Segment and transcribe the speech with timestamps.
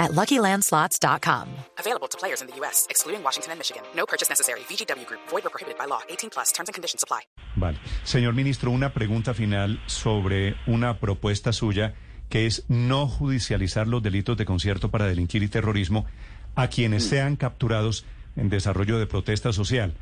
[0.00, 1.46] at LuckyLandSlots.com.
[1.78, 3.82] Available to players in the U.S., excluding Washington and Michigan.
[3.94, 4.60] No purchase necessary.
[4.68, 5.20] VGW Group.
[5.30, 6.00] Void or prohibited by law.
[6.08, 6.50] 18 plus.
[6.52, 7.20] Terms and conditions apply.
[7.56, 7.78] Vale.
[8.04, 11.94] Señor ministro, una pregunta final sobre una propuesta suya
[12.28, 16.06] que es no judicializar los delitos de concierto para delinquir y terrorismo
[16.54, 18.04] a quienes sean capturados
[18.36, 19.94] en desarrollo de protesta social.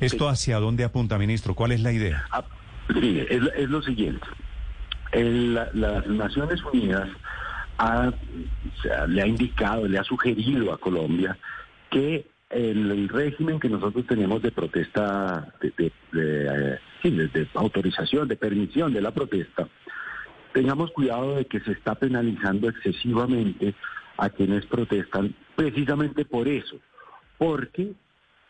[0.00, 1.54] ¿Esto hacia dónde apunta, ministro?
[1.54, 2.24] ¿Cuál es la idea?
[2.30, 2.44] Ah,
[2.90, 4.24] es, es lo siguiente.
[5.12, 7.08] El- la- las Naciones Unidas
[7.78, 8.12] ha-
[9.08, 11.36] le ha indicado, le ha sugerido a Colombia
[11.90, 15.72] que el, el régimen que nosotros tenemos de protesta, eh,
[16.12, 19.68] de- de autorización, de permisión de la protesta,
[20.52, 23.74] tengamos cuidado de que se está penalizando excesivamente
[24.16, 26.76] a quienes protestan precisamente por eso,
[27.38, 27.92] porque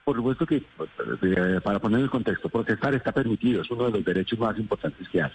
[0.05, 4.05] por supuesto que, eh, para poner el contexto, protestar está permitido, es uno de los
[4.05, 5.31] derechos más importantes que hay.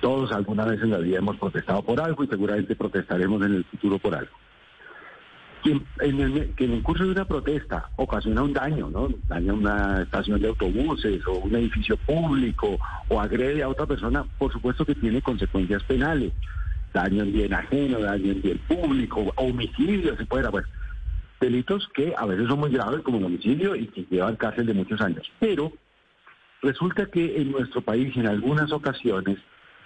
[0.00, 3.64] Todos alguna vez en la vida hemos protestado por algo y seguramente protestaremos en el
[3.64, 4.32] futuro por algo.
[5.62, 9.08] Quien en el, que en el curso de una protesta ocasiona un daño, ¿no?
[9.26, 14.52] Daña una estación de autobuses o un edificio público o agrede a otra persona, por
[14.52, 16.32] supuesto que tiene consecuencias penales.
[16.92, 20.68] Daño en bien ajeno, daño en bien público, homicidio, se puede, bueno,
[21.40, 24.74] delitos que a veces son muy graves como el homicidio y que llevan cárcel de
[24.74, 25.30] muchos años.
[25.40, 25.72] Pero
[26.62, 29.38] resulta que en nuestro país en algunas ocasiones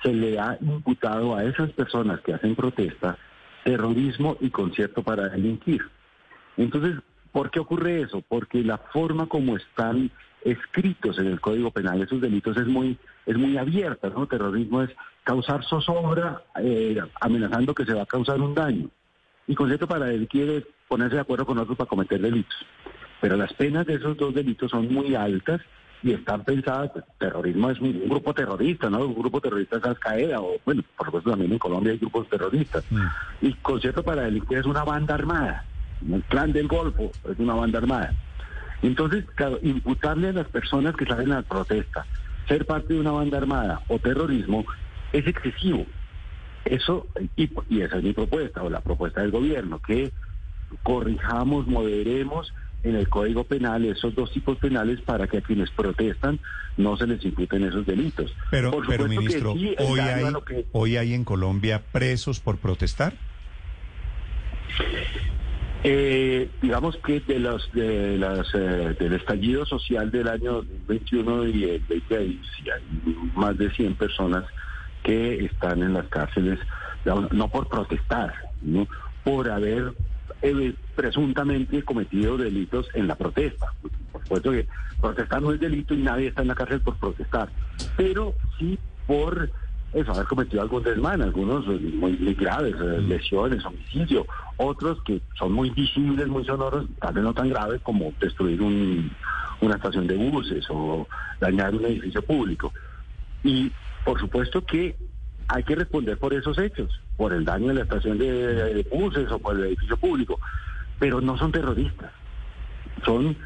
[0.02, 3.18] se le ha imputado a esas personas que hacen protesta
[3.64, 5.82] terrorismo y concierto para delinquir.
[6.56, 6.96] Entonces,
[7.32, 8.22] ¿por qué ocurre eso?
[8.26, 10.10] Porque la forma como están
[10.42, 14.26] escritos en el Código Penal esos delitos es muy es muy abierta, ¿no?
[14.26, 14.90] Terrorismo es
[15.22, 18.88] causar zozobra eh, amenazando que se va a causar un daño.
[19.46, 22.56] Y concierto para delinquir es ponerse de acuerdo con otros para cometer delitos.
[23.20, 25.60] Pero las penas de esos dos delitos son muy altas
[26.02, 29.04] y están pensadas, terrorismo es un, un grupo terrorista, ¿no?
[29.06, 32.28] Un grupo terrorista es Al Qaeda, o bueno, por supuesto también en Colombia hay grupos
[32.28, 32.84] terroristas.
[33.40, 35.64] Y concierto para delinquir es una banda armada,
[36.10, 38.14] el clan del Golfo es una banda armada.
[38.82, 42.06] Entonces, claro, imputarle a las personas que salen a la protesta
[42.48, 44.64] ser parte de una banda armada o terrorismo
[45.12, 45.84] es excesivo.
[46.64, 47.06] Eso,
[47.36, 50.12] y, y esa es mi propuesta, o la propuesta del gobierno, que
[50.82, 52.52] corrijamos, moderemos
[52.82, 56.38] en el Código Penal esos dos tipos penales para que a quienes protestan
[56.76, 58.34] no se les imputen esos delitos.
[58.50, 63.12] Pero, Por pero ministro, sí, hoy hay, que- hoy hay en Colombia presos por protestar.
[65.82, 71.64] Eh, digamos que de los de las eh, del estallido social del año 2021 y
[71.64, 74.44] el 20 ahí sí hay más de 100 personas
[75.02, 76.58] que están en las cárceles
[77.06, 78.86] no no por protestar, ¿no?
[79.24, 79.94] por haber
[80.42, 83.72] eh, presuntamente cometido delitos en la protesta.
[84.12, 84.66] Por supuesto que
[85.00, 87.48] protestar no es delito y nadie está en la cárcel por protestar,
[87.96, 89.50] pero sí por
[89.92, 94.24] eso, haber cometido algún desmán, algunos eh, muy, muy graves, eh, lesiones, homicidio,
[94.56, 99.10] otros que son muy visibles, muy sonoros, tal vez no tan graves como destruir un-
[99.60, 101.08] una estación de buses o
[101.40, 102.72] dañar un edificio público.
[103.42, 103.70] Y
[104.04, 104.96] por supuesto que
[105.52, 108.30] hay que responder por esos hechos, por el daño en la estación de,
[108.74, 110.38] de buses o por el edificio público,
[110.98, 112.12] pero no son terroristas,
[113.04, 113.36] son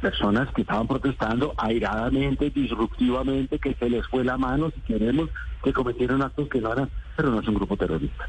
[0.00, 5.28] personas que estaban protestando airadamente, disruptivamente, que se les fue la mano, si queremos,
[5.62, 8.26] que cometieron actos que no eran, pero no es un grupo terrorista.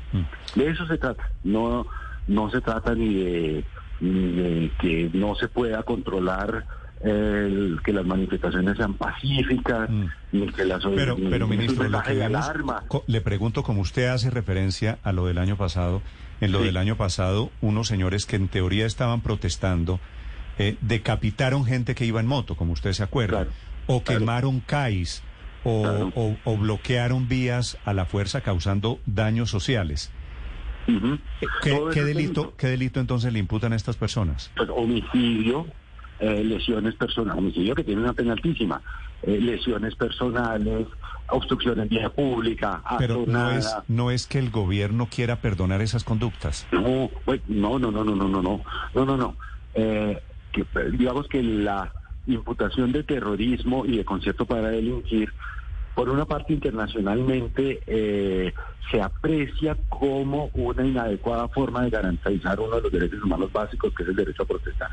[0.56, 1.88] De eso se trata, no,
[2.28, 3.66] no se trata ni de,
[4.00, 6.66] ni de que no se pueda controlar
[7.02, 10.06] el, que las manifestaciones sean pacíficas, Mm.
[10.32, 12.52] ni que las Pero, ni- pero ni ministro, lo que vemos-
[13.08, 16.02] le pregunto, como usted hace referencia a lo del año pasado,
[16.42, 16.66] en lo Sí.
[16.66, 20.00] del año pasado, unos señores que en teoría estaban protestando,
[20.58, 23.52] eh, decapitaron gente que iba en moto, como usted se acuerda, Claro,
[23.88, 24.20] o claro.
[24.20, 25.22] quemaron CAIs,
[25.64, 26.12] o, Claro.
[26.16, 30.12] o- o bloquearon vías a la fuerza causando daños sociales.
[30.88, 31.16] Ujú.
[31.16, 31.20] Eh,
[31.64, 32.54] ¿Qué, Todo qué eso es delito, delito.
[32.58, 34.52] ¿Qué delito entonces le imputan a estas personas?
[34.56, 35.66] pues, homicidio,
[36.20, 38.82] eh, lesiones personales, homicidio que tiene una pena altísima,
[39.24, 40.88] eh, lesiones personales,
[41.30, 46.04] obstrucción en vía pública, Pero no es, no es que el gobierno quiera perdonar esas
[46.04, 46.68] conductas.
[46.72, 48.62] No, pues, no, no, no, no, no, no, no,
[48.94, 49.36] no, no, no.
[49.74, 50.22] Eh,
[50.52, 51.92] que, eh, digamos que la
[52.28, 55.34] imputación de terrorismo y de concierto para delinquir,
[55.96, 58.54] por una parte internacionalmente eh,
[58.92, 64.04] se aprecia como una inadecuada forma de garantizar uno de los derechos humanos básicos, que
[64.04, 64.90] es el derecho a protestar.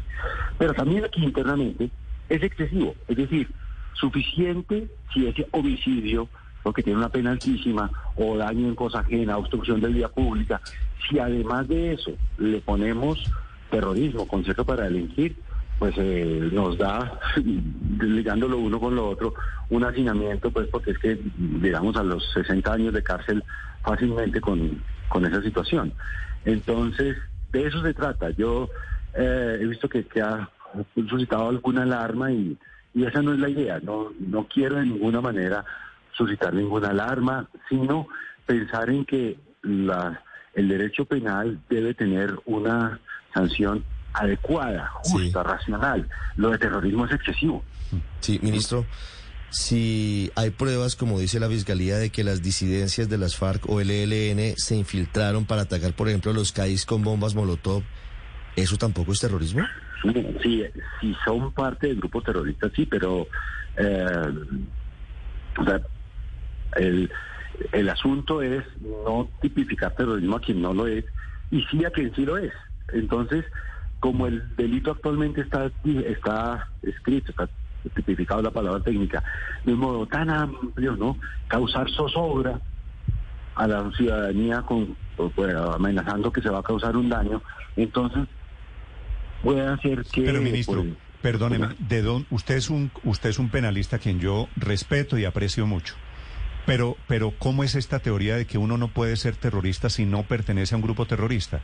[0.57, 1.91] Pero también aquí internamente
[2.29, 3.51] es excesivo, es decir,
[3.95, 6.29] suficiente si ese homicidio,
[6.63, 10.61] porque tiene una pena altísima, o daño en cosa ajena, obstrucción de vía pública,
[11.09, 13.29] si además de eso le ponemos
[13.71, 15.37] terrorismo, concierto para delinquir,
[15.83, 17.19] pues eh, nos da,
[18.01, 19.35] ligándolo uno con lo otro,
[19.69, 21.19] un hacinamiento, pues porque es que
[21.61, 23.43] llegamos a los 60 años de cárcel
[23.83, 25.93] fácilmente con, con esa situación.
[26.45, 27.17] Entonces,
[27.51, 28.31] de eso se trata.
[28.31, 28.71] Yo
[29.15, 30.49] eh, he visto que, que, ha
[30.95, 32.57] suscitado alguna alarma y,
[32.95, 33.81] y, esa no es la idea.
[33.81, 35.65] No, no quiero de ninguna manera
[36.13, 38.07] suscitar ninguna alarma, sino
[38.47, 40.23] pensar en que la,
[40.55, 43.01] el derecho penal debe tener una
[43.35, 43.83] sanción
[44.13, 46.09] adecuada, justa, racional.
[46.37, 47.65] Lo de terrorismo es excesivo.
[48.21, 48.87] Sí, ministro.
[49.51, 53.81] Si hay pruebas, como dice la Fiscalía, de que las disidencias de las FARC o
[53.81, 57.83] el ELN se infiltraron para atacar, por ejemplo, los CAIs con bombas Molotov,
[58.57, 59.63] ¿eso tampoco es terrorismo?
[60.43, 60.65] Sí,
[61.01, 63.29] sí son parte del grupo terrorista, sí, pero
[63.77, 64.35] eh,
[65.59, 65.81] o sea,
[66.77, 67.11] el,
[67.73, 71.05] el asunto es no tipificar terrorismo a quien no lo es
[71.51, 72.53] y sí a quien sí lo es.
[72.93, 73.45] Entonces,
[74.03, 77.49] como el delito actualmente está, está escrito, está
[77.95, 79.23] tipificado la palabra técnica,
[79.65, 81.17] de un modo tan amplio, ¿no?
[81.47, 82.61] Causar zozobra
[83.55, 84.97] a la ciudadanía con
[85.73, 87.41] amenazando que se va a causar un daño,
[87.77, 88.27] entonces
[89.41, 90.23] puede hacer que...
[90.23, 94.49] Pero ministro, pues, perdóneme, de don, usted es un usted es un penalista quien yo
[94.57, 95.95] respeto y aprecio mucho.
[96.67, 100.25] Pero, pero, ¿cómo es esta teoría de que uno no puede ser terrorista si no
[100.25, 101.61] pertenece a un grupo terrorista?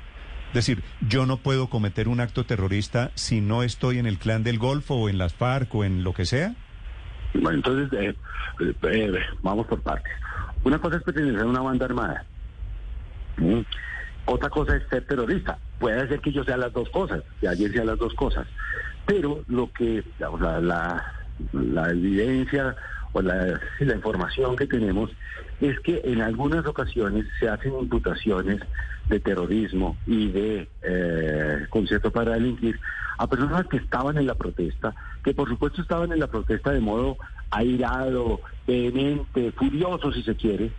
[0.55, 4.59] Decir, yo no puedo cometer un acto terrorista si no estoy en el clan del
[4.59, 6.55] Golfo o en las FARC o en lo que sea.
[7.35, 8.15] Bueno, entonces, eh,
[8.61, 9.13] eh, eh,
[9.43, 10.13] vamos por partes.
[10.65, 12.25] Una cosa es pertenecer a una banda armada.
[13.37, 13.61] ¿Mm?
[14.25, 15.59] Otra cosa es ser terrorista.
[15.79, 18.47] Puede ser que yo sea las dos cosas, que alguien sea las dos cosas.
[19.07, 21.13] Pero lo que, la, la,
[21.53, 22.75] la evidencia
[23.13, 25.11] o la, la información que tenemos
[25.61, 28.61] es que en algunas ocasiones se hacen imputaciones
[29.09, 32.79] de terrorismo y de eh, concierto para delinquir
[33.17, 34.95] a personas que estaban en la protesta,
[35.25, 37.17] que por supuesto estaban en la protesta de modo
[37.51, 40.71] airado, vehemente, furioso si se quiere,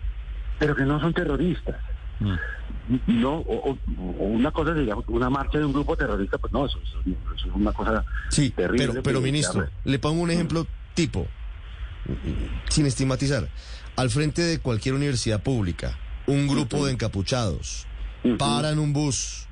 [0.57, 1.75] pero que no son terroristas.
[2.19, 2.35] Mm.
[3.07, 3.77] No, o,
[4.19, 8.03] una cosa sería una marcha de un grupo terrorista, pues no, eso, es una cosa
[8.29, 8.73] sí, Pero,
[9.03, 10.65] pero ministro, le pongo un ejemplo
[10.95, 11.27] tipo,
[12.69, 13.49] sin estigmatizar,
[13.95, 15.97] al frente de cualquier universidad pública,
[16.27, 17.87] un grupo de encapuchados
[18.37, 19.47] paran un bus,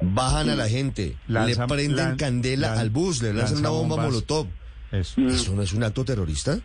[0.00, 4.46] bajan a la gente, le prenden candela al bus, le lanzan una bomba molotov.
[4.92, 5.20] Eso.
[5.20, 6.58] no es un acto terrorista?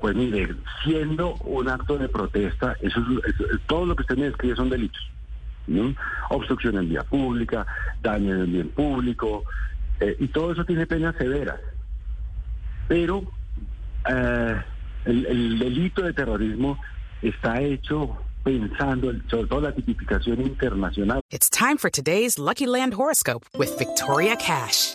[0.00, 0.54] pues mire,
[0.84, 3.00] siendo un acto de protesta, eso,
[3.66, 5.02] todo lo que usted me describe son delitos.
[6.30, 7.66] Obstrucción en vía pública,
[8.02, 9.44] daño en el bien público,
[10.00, 11.58] eh, y todo eso tiene penas severas.
[12.88, 13.22] Pero
[14.08, 14.62] eh,
[15.04, 16.78] el, el delito de terrorismo
[17.22, 21.20] está hecho pensando en sobre todo la tipificación internacional.
[21.30, 24.94] It's time for today's Lucky Land horoscope with Victoria Cash.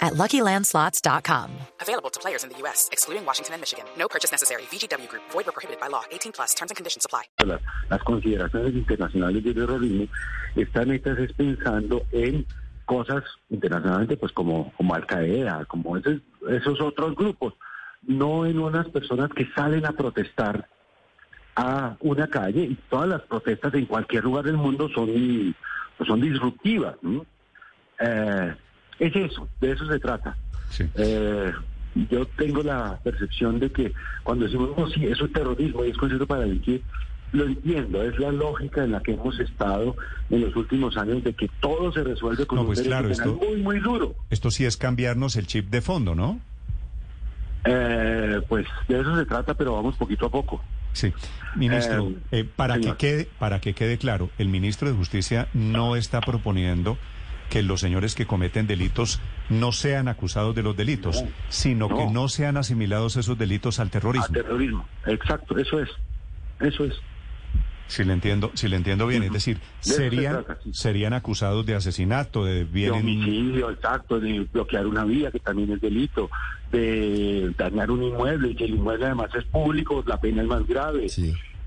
[0.00, 1.50] at LuckyLandSlots.com.
[1.80, 3.84] Available to players in the U.S., excluding Washington and Michigan.
[3.98, 4.62] No purchase necessary.
[4.70, 5.22] VGW Group.
[5.30, 6.04] Void or prohibited by law.
[6.10, 6.54] 18 plus.
[6.54, 7.24] Terms and conditions apply.
[7.44, 10.06] Las, las consideraciones internacionales de terrorismo
[10.56, 12.46] están hechas es pensando en
[12.88, 17.52] cosas internacionalmente, pues como, como Al-Qaeda, como esos, esos otros grupos,
[18.02, 20.68] no en unas personas que salen a protestar
[21.54, 25.54] a una calle y todas las protestas en cualquier lugar del mundo son,
[25.98, 26.96] pues son disruptivas.
[27.02, 27.26] ¿no?
[28.00, 28.56] Eh,
[28.98, 30.36] es eso, de eso se trata.
[30.96, 31.52] Eh,
[32.10, 35.96] yo tengo la percepción de que cuando decimos, no, sí, eso es terrorismo y es
[35.96, 36.82] concierto para delinquir,
[37.32, 39.96] lo entiendo, es la lógica en la que hemos estado
[40.30, 43.60] en los últimos años de que todo se resuelve con un pues claro, esto, muy,
[43.60, 44.14] muy duro.
[44.30, 46.40] Esto sí es cambiarnos el chip de fondo, ¿no?
[47.64, 50.62] Eh, pues de eso se trata, pero vamos poquito a poco.
[50.92, 51.12] Sí,
[51.54, 56.20] ministro, eh, para, que quede, para que quede claro, el ministro de Justicia no está
[56.20, 56.96] proponiendo
[57.48, 62.28] que los señores que cometen delitos no sean acusados de los delitos, sino que no.
[62.28, 64.26] sean asimilados esos delitos al terrorismo.
[64.26, 65.88] Al terrorismo, exacto, eso es,
[66.60, 66.94] eso es.
[67.86, 72.64] Si le entiendo, si le entiendo bien, es decir, serían, serían acusados de asesinato, de
[72.64, 72.92] bien...
[72.92, 76.30] De homicidio, exacto, de bloquear una vía, que también es delito,
[76.70, 80.66] de dañar un inmueble, y que el inmueble además es público, la pena es más
[80.66, 81.06] grave,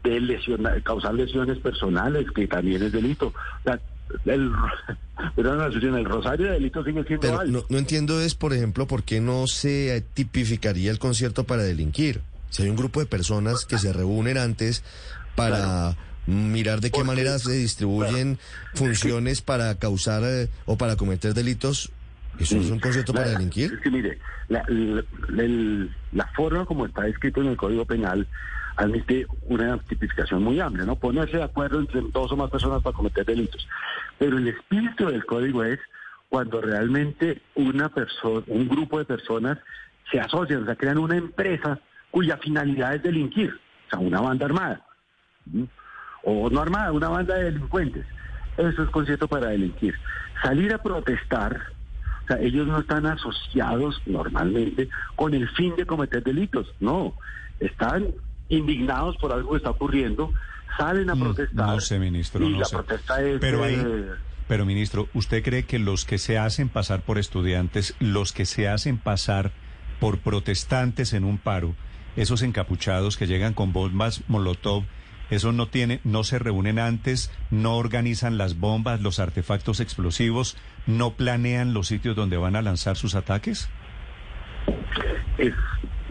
[0.04, 3.28] de lesionar, causar lesiones personales, que también es delito.
[3.28, 3.80] O sea,
[4.26, 4.52] el,
[5.38, 9.20] el rosario de delitos sigue siendo Pero no, no entiendo es, por ejemplo, por qué
[9.22, 12.22] no se tipificaría el concierto para delinquir.
[12.50, 14.84] Si hay un grupo de personas que se reúnen antes
[15.36, 15.96] para
[16.28, 18.38] mirar de qué manera se distribuyen
[18.74, 21.92] funciones para causar eh, o para cometer delitos,
[22.40, 23.74] ¿eso es un concierto para delinquir?
[23.74, 25.04] Es que mire, la, la-
[25.44, 28.28] el- la forma como está escrito en el Código Penal
[28.76, 30.96] admite una tipificación muy amplia, ¿no?
[30.96, 33.68] Ponerse de acuerdo entre dos o más personas para cometer delitos.
[34.18, 35.80] Pero el espíritu del código es
[36.30, 39.58] cuando realmente una persona, un grupo de personas
[40.10, 43.54] se asocian, o sea, crean una empresa cuya finalidad es delinquir,
[43.88, 44.86] o sea, una banda armada.
[46.24, 48.06] o no armada, una banda de delincuentes.
[48.58, 49.96] Eso es concierto para delinquir.
[50.44, 51.60] Salir a protestar,
[52.24, 57.14] o sea, ellos no están asociados normalmente con el fin de cometer delitos, no,
[57.60, 58.14] están
[58.52, 60.32] indignados por algo que está ocurriendo,
[60.78, 61.68] salen a Mm, protestar.
[61.68, 62.76] No sé, ministro, y no la sé.
[62.76, 63.40] protesta es...
[63.40, 64.06] Pero ahí, eh,
[64.48, 68.68] pero ministro, ¿usted cree que los que se hacen pasar por estudiantes, los que se
[68.68, 69.52] hacen pasar
[70.00, 71.76] por protestantes en un paro,
[72.16, 74.84] esos encapuchados que llegan con bombas Molotov,
[75.30, 81.14] esos no tienen, no se reúnen antes, no organizan las bombas, los artefactos explosivos, no
[81.14, 83.70] planean los sitios donde van a lanzar sus ataques?
[85.38, 85.54] es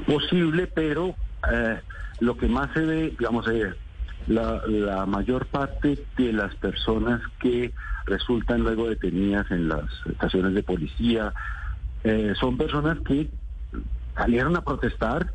[0.06, 1.14] posible, pero
[1.50, 1.80] eh,
[2.20, 3.72] lo que más se ve, digamos, eh,
[4.26, 7.72] la, mayor parte de las personas que
[8.06, 11.32] resultan luego detenidas en las estaciones de policía
[12.04, 13.28] eh, son personas que
[14.14, 15.32] salieron a protestar,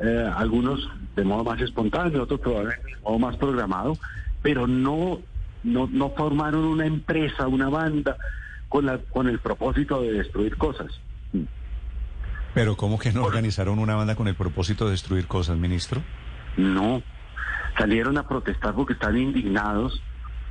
[0.00, 3.98] eh, algunos de modo más espontáneo, otros probablemente de modo más programado,
[4.42, 5.20] pero no,
[5.62, 8.16] no, no formaron una empresa, una banda
[8.68, 10.88] con, la, con el propósito de destruir cosas.
[12.54, 16.02] Pero ¿cómo que no organizaron una banda con el propósito de destruir cosas, ministro?
[16.56, 17.02] No,
[17.78, 20.02] salieron a protestar porque están indignados,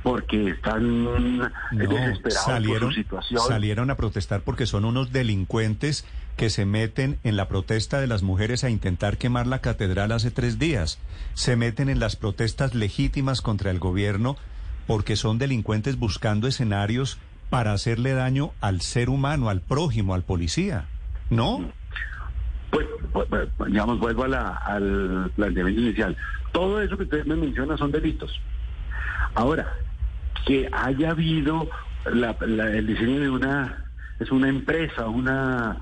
[0.02, 3.40] porque están eh, No, desesperados salieron, por su situación.
[3.46, 6.06] salieron a protestar porque son unos delincuentes
[6.38, 10.30] que se meten en la protesta de las mujeres a intentar quemar la catedral hace
[10.30, 10.98] tres días.
[11.34, 14.36] Se meten en las protestas legítimas contra el gobierno
[14.86, 17.18] porque son delincuentes buscando escenarios
[17.50, 20.86] para hacerle daño al ser humano, al prójimo, al policía.
[21.28, 21.70] ¿No?
[22.70, 26.16] Pues, pues, pues, digamos, vuelvo a la- al planteamiento inicial.
[26.52, 28.40] Todo eso que usted me menciona son delitos.
[29.34, 29.72] Ahora,
[30.46, 31.68] que haya habido
[32.06, 33.84] el diseño de una,
[34.18, 35.76] es una empresa, una,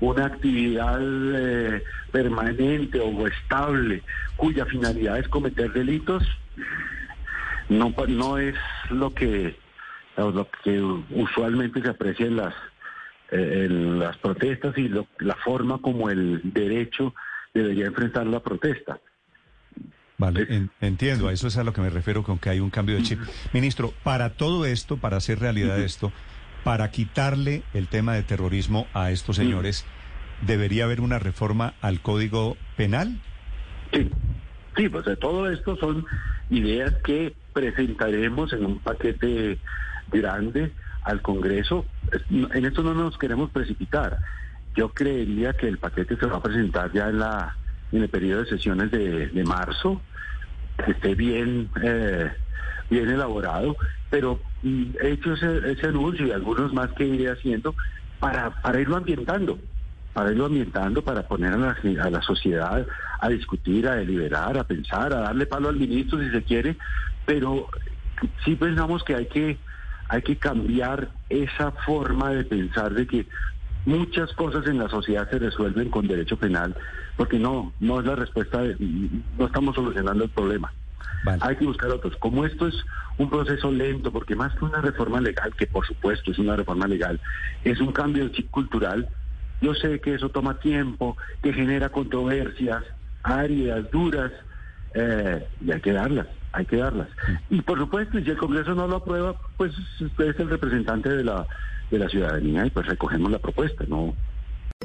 [0.00, 1.82] una actividad eh,
[2.12, 4.02] permanente o estable
[4.36, 6.22] cuya finalidad es cometer delitos,
[7.68, 8.54] no, no es
[8.90, 9.56] lo que,
[10.16, 12.54] lo que usualmente se aprecia en las
[13.30, 17.14] eh, en las protestas y lo- la forma como el derecho
[17.52, 19.00] debería enfrentar la protesta.
[20.16, 22.70] Vale, en- entiendo, a eso es a lo que me refiero con que hay un
[22.70, 23.18] cambio de chip.
[23.52, 26.12] Ministro, para todo esto, para hacer realidad esto,
[26.62, 29.84] para quitarle el tema de terrorismo a estos señores,
[30.46, 33.18] ¿debería haber una reforma al Código Penal?
[33.92, 34.08] Sí,
[34.76, 36.06] sí, pues de todo esto son
[36.50, 39.58] ideas que presentaremos en un paquete
[40.12, 40.72] grande
[41.04, 41.84] al Congreso.
[42.30, 44.18] En esto no nos queremos precipitar.
[44.74, 47.56] Yo creería que el paquete se va a presentar ya en la
[47.92, 50.00] en el periodo de sesiones de, de marzo,
[50.84, 52.32] que esté bien eh,
[52.90, 53.76] bien elaborado,
[54.10, 57.76] pero mm, he hecho ese, ese anuncio y algunos más que iré haciendo
[58.18, 59.58] para, para irlo ambientando
[60.14, 62.86] para irlo ambientando, para poner a la, a la sociedad
[63.20, 66.76] a discutir, a deliberar, a pensar, a darle palo al ministro si se quiere,
[67.26, 67.68] pero
[68.44, 69.58] sí pensamos que hay que
[70.08, 73.26] hay que cambiar esa forma de pensar de que
[73.84, 76.76] muchas cosas en la sociedad se resuelven con derecho penal,
[77.16, 78.76] porque no no es la respuesta, de-
[79.38, 80.72] no estamos solucionando el problema.
[81.22, 81.42] Vale.
[81.42, 82.16] Hay que buscar otros.
[82.18, 82.74] Como esto es
[83.16, 86.86] un proceso lento, porque más que una reforma legal, que por supuesto es una reforma
[86.86, 87.20] legal,
[87.62, 89.08] es un cambio de chip cultural,
[89.60, 92.82] yo sé que eso toma tiempo, que genera controversias
[93.22, 94.32] áridas, duras,
[94.94, 97.08] eh, y hay que darlas, hay que darlas.
[97.50, 101.24] Y por supuesto, si el Congreso no lo aprueba, pues usted es el representante de
[101.24, 101.46] la,
[101.90, 104.14] de la ciudadanía y pues recogemos la propuesta, ¿no?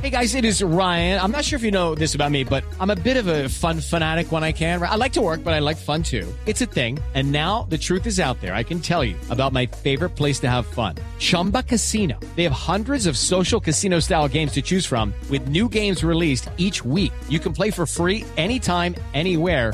[0.02, 1.20] Hey guys, it is Ryan.
[1.20, 3.50] I'm not sure if you know this about me, but I'm a bit of a
[3.50, 4.82] fun fanatic when I can.
[4.82, 6.26] I like to work, but I like fun too.
[6.46, 7.00] It's a thing.
[7.16, 8.54] And now the truth is out there.
[8.54, 10.96] I can tell you about my favorite place to have fun.
[11.18, 12.18] Chumba Casino.
[12.38, 16.50] They have hundreds of social casino style games to choose from with new games released
[16.56, 17.12] each week.
[17.28, 19.74] You can play for free anytime, anywhere.